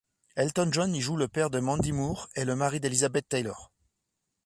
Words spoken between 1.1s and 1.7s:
le père de